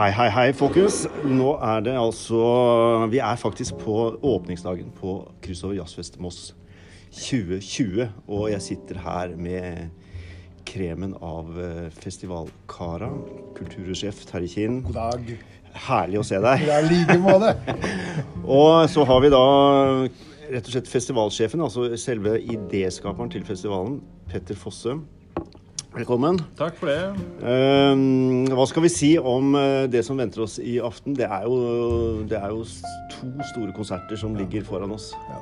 [0.00, 1.02] Hei, hei, hei, folkens.
[1.28, 2.38] Nå er det altså
[3.12, 6.54] Vi er faktisk på åpningsdagen på Kryssover Jazzfest Moss
[7.12, 8.06] 2020.
[8.24, 9.90] Og jeg sitter her med
[10.64, 13.10] kremen av eh, festivalkara.
[13.58, 14.80] Kultursjef Terje Kinn.
[14.88, 15.30] God dag.
[15.90, 16.64] Herlig å se deg.
[16.64, 17.52] Det i like måte.
[18.62, 19.46] Og så har vi da
[20.08, 24.00] rett og slett festivalsjefen, altså selve idéskaperen til festivalen,
[24.32, 24.96] Petter Fosse.
[25.94, 26.38] Velkommen.
[26.58, 26.98] Takk for det.
[27.42, 31.16] Ehm, hva skal vi si om eh, det som venter oss i aften?
[31.18, 31.56] Det er jo,
[32.30, 32.62] det er jo
[33.16, 35.10] to store konserter som ligger foran oss.
[35.28, 35.40] Ja.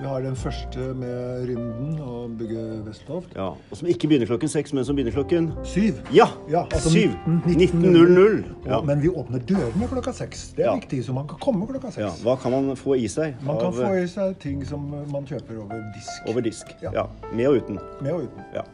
[0.00, 3.34] Vi har den første med Rymden og Bygge Vestloft.
[3.36, 6.00] Ja, Og som ikke begynner klokken seks, men som begynner klokken Syv.
[6.16, 6.24] Ja!
[6.48, 7.12] Ja, altså syv!
[7.28, 7.76] 19.00.
[7.84, 8.40] 19.00.
[8.64, 8.80] Ja.
[8.88, 10.48] Men vi åpner dørene klokka seks.
[10.56, 10.74] Det er Ja.
[10.80, 12.08] viktig, så man kan komme klokka ja.
[12.08, 12.24] seks.
[12.24, 15.28] Hva kan man få i seg Man kan av, få i seg ting som man
[15.28, 16.28] kjøper over disk.
[16.32, 16.66] over disk?
[16.82, 16.90] Ja.
[16.96, 17.06] Ja.
[17.36, 17.78] Med og uten.
[18.00, 18.44] Med og uten.
[18.56, 18.64] Ja.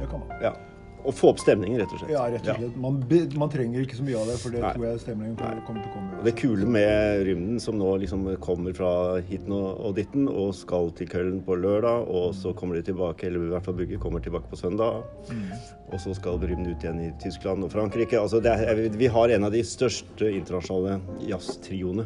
[0.00, 0.36] Det kan man.
[0.42, 0.54] ja.
[1.00, 2.10] Og få opp stemningen, rett og slett.
[2.12, 2.74] Ja, rett og slett.
[2.76, 2.98] Man,
[3.40, 4.72] man trenger ikke så mye av det, for det Nei.
[4.74, 6.18] tror jeg stemningen kommer kommer til å komme.
[6.20, 8.90] Og det kule med Rymden, som nå liksom kommer fra
[9.24, 13.30] hiten og, og ditten og skal til Køln på lørdag, og så kommer de tilbake,
[13.30, 15.00] eller i hvert fall Bugge kommer tilbake på søndag,
[15.88, 18.20] og så skal Rymden ut igjen i Tyskland og Frankrike.
[18.20, 22.04] Altså det er, vi har en av de største internasjonale jazztrioene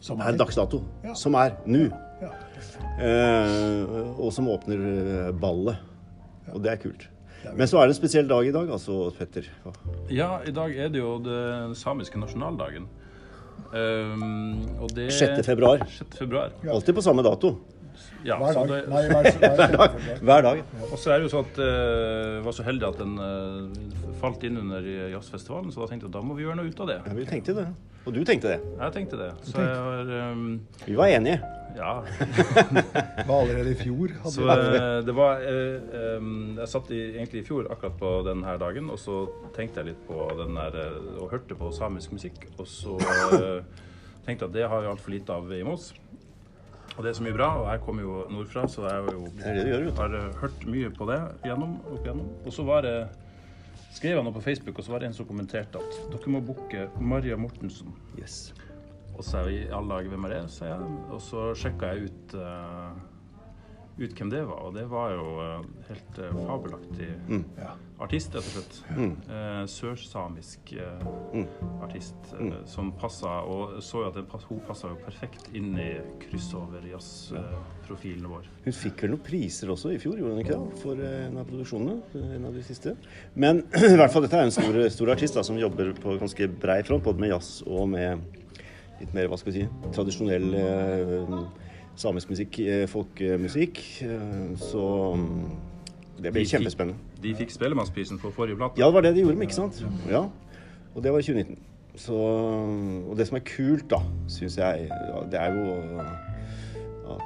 [0.00, 1.12] Som per dags dato, Ja.
[1.12, 1.90] som er nå,
[2.24, 2.32] Ja.
[3.04, 3.84] eh,
[4.16, 4.80] og som åpner
[5.28, 5.76] eh, ballet.
[6.54, 7.08] Og det er kult.
[7.54, 9.46] Men så er det en spesiell dag i dag, altså, Petter.
[10.10, 12.88] Ja, i dag er det jo den samiske nasjonaldagen.
[13.68, 15.42] Um, og det 6.
[15.46, 15.82] februar.
[15.92, 16.18] 6.
[16.18, 16.54] februar.
[16.72, 17.54] Alltid på samme dato.
[18.26, 18.70] Ja, Hver så dag.
[18.70, 20.62] det, Nei, hver, hver, hver, Hver dag.
[20.90, 24.42] og så er det jo sånn at jeg var så heldig at den uh, falt
[24.46, 26.90] inn under jazzfestivalen, så da tenkte jeg at da må vi gjøre noe ut av
[26.90, 26.98] det.
[27.06, 27.66] Ja, vi tenkte det.
[28.08, 28.58] Og du tenkte det.
[28.78, 29.28] Jeg tenkte det.
[29.44, 30.44] Så jeg var um,
[30.86, 31.40] Vi var enige.
[31.76, 31.90] Ja.
[32.00, 34.14] det var allerede i fjor.
[34.22, 38.14] Hadde Så eh, det var uh, um, Jeg satt i, egentlig i fjor akkurat på
[38.30, 39.20] denne dagen, og så
[39.56, 42.96] tenkte jeg litt på den der eh, Og hørte på samisk musikk, og så
[44.24, 45.92] tenkte jeg at det har vi altfor lite av i Moss.
[46.96, 49.28] Og det er så mye bra, og jeg kommer jo nordfra, så jeg har jo
[49.36, 52.32] Det det gjør, har hørt mye på det gjennom, opp igjennom.
[52.46, 52.96] Og så var det
[53.94, 56.42] skrev jeg noe på Facebook, og så var det en som kommenterte at dere må
[56.44, 57.94] booke Maria Mortensen.
[58.18, 58.52] Yes.
[59.18, 60.90] Og så er vi i alle dager hvem er det, sa jeg.
[61.10, 63.00] Og så sjekka jeg ut, eh,
[63.98, 67.44] ut hvem det var, og det var jo eh, helt uh, fabelaktig mm.
[68.04, 68.74] artist, rett og slett.
[68.94, 69.14] Mm.
[69.34, 71.00] Eh, Sørsamisk eh,
[71.82, 72.52] artist mm.
[72.68, 78.44] som passa Og så jo at den, hun passa jo perfekt inn i crossover-jazz-profilen vår.
[78.66, 80.62] Hun fikk vel noen priser også i fjor, gjorde hun ikke det?
[80.82, 81.96] For eh, en av produksjonene.
[82.38, 82.90] En av de siste.
[83.34, 83.54] Men
[83.94, 86.80] i hvert fall, dette er en stor, stor artist da, som jobber på ganske brei
[86.86, 88.08] front, både med jazz og med
[88.98, 91.30] litt mer, hva skal vi si, tradisjonell eh,
[91.98, 93.80] samisk musikk, eh, folkemusikk.
[94.06, 94.84] Eh, så
[95.18, 95.48] mm,
[96.22, 96.98] det blir De fikk- kjempespennende.
[97.22, 98.78] De fikk Spellemannsprisen for forrige plate.
[98.80, 99.82] Ja, det var det de gjorde med, ikke sant?
[100.10, 100.24] Ja.
[100.94, 101.58] Og det var i 2019.
[101.98, 102.14] Så,
[103.10, 103.98] og det som er kult, da,
[104.30, 104.86] syns jeg,
[105.32, 105.98] det er jo
[107.10, 107.22] at,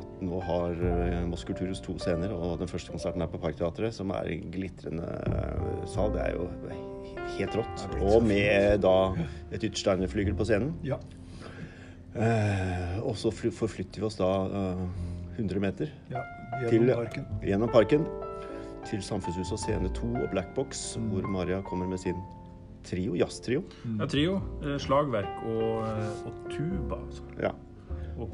[0.00, 3.92] at nå har eh, Moss Kulturhus to scener, og den første konserten er på Parkteatret,
[3.94, 6.14] som er en glitrende eh, sal.
[6.16, 6.48] Det er jo
[7.36, 7.84] helt rått.
[8.00, 8.94] Og med da
[9.52, 10.72] et Yttersteiner-flygel på scenen.
[10.86, 10.96] ja.
[12.16, 14.86] Eh, og så forflytter vi oss da eh,
[15.36, 16.22] 100 meter ja.
[16.70, 17.26] til, Gjennom parken.
[17.44, 18.06] gjennom parken
[18.86, 21.10] til Samfunnshuset og Scene 2 og Black Box, Mm.
[21.12, 22.16] hvor Maria kommer med sin
[22.86, 23.64] trio, jazztrio.
[23.98, 27.00] Ja, trio, eh, slagverk og, eh, og tuba.
[27.04, 27.22] Altså.
[27.42, 27.50] Ja.
[28.16, 28.30] Og.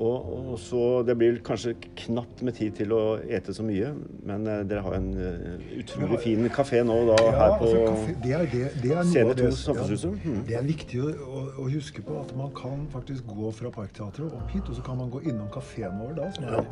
[0.00, 1.74] Og, og så Det blir kanskje
[2.06, 3.90] knapt med tid til å ete så mye,
[4.26, 7.82] men eh, dere har en eh, utrolig fin kafé nå da Ja, her på altså,
[7.84, 10.16] kafé, det er, det, det er scene 2 Samfunnshuset.
[10.16, 10.40] Mhm.
[10.48, 14.32] Det er viktig å, å, å huske på at man kan faktisk gå fra Parkteatret
[14.40, 16.64] opp hit, og så kan man gå innom kafeen vår, da, som er,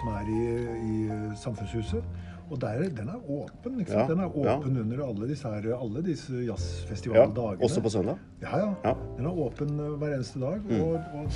[0.00, 0.42] som er i,
[0.82, 2.30] i Samfunnshuset.
[2.50, 3.80] Og der, den er åpen.
[3.80, 4.00] ikke sant?
[4.00, 4.56] Ja, Den er ja.
[4.56, 7.64] åpen under alle disse, her, alle disse Ja, jazzfestivaldagene.
[7.64, 8.18] også på søndag.
[8.42, 8.74] Ja, ja.
[8.84, 8.92] Ja.
[8.92, 9.16] Mm.
[9.16, 11.26] Den er åpen eh, hver eneste dag, og, og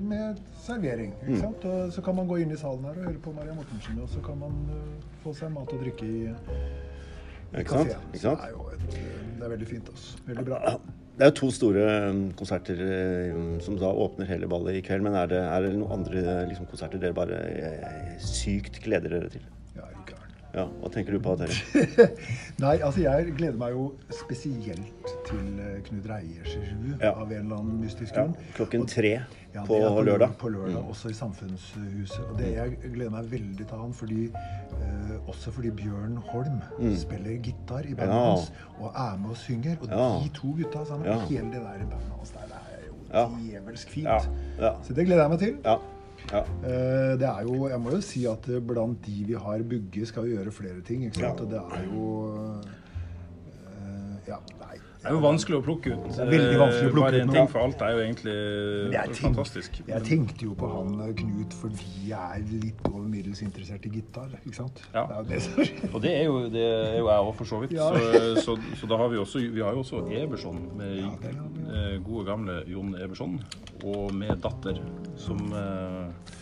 [0.00, 1.14] med servering.
[1.26, 1.64] ikke sant?
[1.64, 4.08] Og så kan man gå inn i salen her og høre på Maria Mortensen, og
[4.08, 7.96] så kan man uh, få seg mat og drikke i, i Ikke sant?
[8.12, 8.40] Ikke sant?
[8.40, 9.88] Det er jo et, eh, det er veldig fint.
[9.92, 10.22] Også.
[10.26, 10.76] Veldig bra.
[11.14, 12.80] Det er jo to store um, konserter
[13.62, 15.04] som da åpner hele ballet i kveld.
[15.06, 17.38] Men er det, er det noen andre liksom, konserter dere bare
[18.18, 19.44] sykt gleder dere til?
[19.76, 19.86] Ja.
[20.54, 22.06] Ja, Hva tenker du på, Terje?
[22.62, 27.10] Nei, altså jeg gleder meg jo spesielt til eh, Knut Reiers revy Ja.
[27.18, 29.10] av en eller annen mystisk Ja, klokken tre
[29.54, 30.30] Ja, på er lørdag.
[30.32, 30.36] Mm.
[30.38, 32.22] På lørdag, Også i Samfunnshuset.
[32.30, 36.60] Og det jeg gleder meg veldig til han, fordi, eh, også fordi Bjørn Holm
[36.98, 38.30] spiller gitar i bandet Mm.
[38.30, 39.76] Hans og er med og synger.
[39.82, 43.90] Og de to gutta sammen, hele det der bandet hans der, det er jo djevelsk
[43.90, 44.30] fint.
[44.86, 45.58] Så det gleder jeg meg til.
[46.32, 46.40] Ja.
[46.64, 50.24] Eh, Det er jo, jeg må jo si at blant de vi har bygget, skal
[50.24, 51.04] vi gjøre flere ting.
[51.04, 51.40] ikke sant?
[51.40, 51.44] Ja.
[51.44, 52.72] Det er jo eh.
[55.04, 56.04] Det er jo vanskelig å plukke ut.
[56.14, 57.98] Det er veldig vanskelig å plukke Bare ut en én ting, for alt er jo
[58.06, 58.36] egentlig
[58.94, 59.80] Jeg tenk- fantastisk.
[59.90, 63.90] Jeg tenkte jo på han eh, Knut fordi jeg er litt over middels interessert i
[63.98, 64.30] gitar.
[64.40, 64.80] ikke sant?
[64.94, 65.04] Ja.
[65.28, 65.90] Det er jo det.
[65.92, 67.76] Og det er jo, det er jo jeg òg, for så vidt.
[67.76, 67.90] Ja.
[67.92, 72.00] Så, så, så da har vi også Vi har jo også Eberson, med Ja, eh,
[72.08, 73.36] gode gamle Jon Eberson.
[73.84, 74.80] Og med datter,
[75.20, 76.32] som, eh,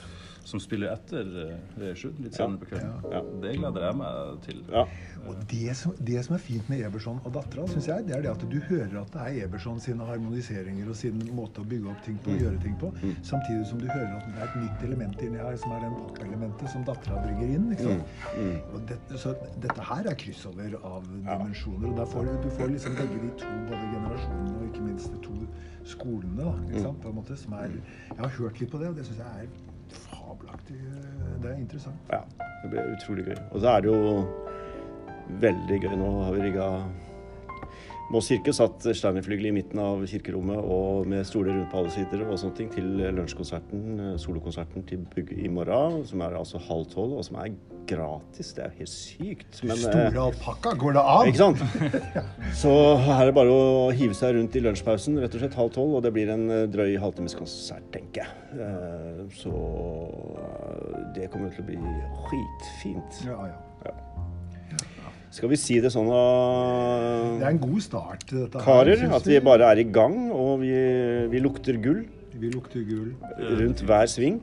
[0.45, 3.07] som spiller etter eh, Sjur litt senere på kvelden.
[3.13, 3.21] Ja.
[3.43, 4.63] Det gleder jeg meg til.
[4.73, 4.85] Ja.
[5.31, 8.25] Og det som, det som er fint med Eberson og dattera, synes jeg, det er
[8.25, 11.91] det at du hører at det er Eberson sine harmoniseringer og sin måte å bygge
[11.93, 12.91] opp ting på og gjøre ting på,
[13.27, 15.97] samtidig som du hører at det er et nytt element inni her, som er den
[15.99, 17.69] pop-elementet som dattera bringer inn.
[17.77, 18.15] ikke sant?
[18.73, 22.99] Og det, så dette her er kryssover av dimensjoner, og får du, du får liksom
[22.99, 25.37] begge de to både generasjonene og ikke minst de to
[25.89, 28.91] skolene, da, ikke sant, på en måte, som er Jeg har hørt litt på det,
[28.93, 29.72] og det syns jeg er
[30.33, 30.77] fabelaktig.
[31.43, 31.97] Det er interessant.
[32.11, 32.21] Ja,
[32.63, 33.39] det blir utrolig gøy.
[33.51, 34.27] Og så er det jo
[35.43, 35.97] veldig gøy.
[36.01, 36.69] Nå har vi rigga
[38.11, 42.25] Moss kirke satt Steinerflygel i midten av kirkerommet og med stoler rundt på alle sider
[42.27, 46.91] og sånne ting til lunsjkonserten, eh, solokonserten til Bugg i morgen, som er altså halv
[46.93, 47.55] tolv, og som er
[47.89, 48.53] gratis.
[48.57, 49.63] Det er helt sykt.
[49.63, 51.31] Men, eh, Store alpakka, går det an?
[51.31, 51.59] Ikke sant?
[52.63, 55.73] Så her er det bare å hive seg rundt i lunsjpausen, rett og slett halv
[55.73, 58.31] tolv, og det blir en eh, drøy halvtimes konsert, tenker jeg.
[59.41, 59.53] Så
[61.17, 61.81] det kommer til å bli
[62.27, 63.23] skitfint.
[63.31, 63.93] Ja, ja.
[65.33, 66.23] Skal vi si det sånn, da,
[67.41, 69.07] Det er en god start, dette karer?
[69.17, 70.73] At vi bare er i gang, og vi,
[71.33, 72.03] vi lukter gull
[72.37, 73.15] Vi lukter gull.
[73.61, 74.43] rundt hver sving.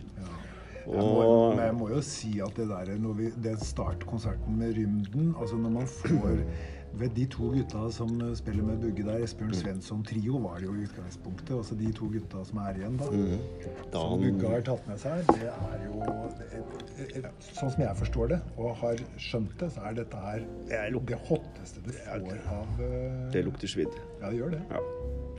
[0.90, 4.74] Jeg må, men jeg må jo si at det der, når vi, det startkonserten med
[4.78, 6.40] Rymden altså Når man får
[6.98, 10.74] ved De to gutta som spiller med Bugge der, Esbjørn Svensson Trio var det jo
[10.74, 11.52] i utgangspunktet.
[11.54, 13.10] Altså de to gutta som er igjen, da.
[13.94, 16.00] Som Bugge har tatt med seg, det er jo
[16.98, 21.20] det- Sånn som jeg forstår det, og har skjønt det, så er dette her det
[21.30, 23.94] hotteste du får av eh, Det lukter svidd.
[24.22, 24.62] Ja, det gjør det.
[24.74, 24.82] Ja,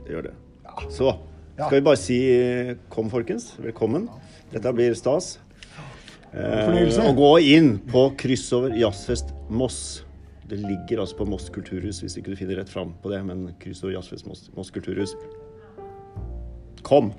[0.05, 0.33] det gjør det.
[0.63, 0.89] Ja.
[0.89, 1.11] Så
[1.57, 1.67] Ja.
[1.67, 3.51] skal vi bare si eh, kom, folkens.
[3.59, 4.07] Velkommen.
[4.53, 5.33] Dette blir stas.
[6.31, 7.03] Eh, Fornøyelse.
[7.09, 10.03] og gå inn på kryssover Jazzfest Moss.
[10.47, 13.21] Det ligger altså på Moss kulturhus, hvis ikke du finner rett fram på det.
[13.27, 15.15] Men kryssover Jazzfest Moss, Moss kulturhus.
[16.87, 17.11] Kom!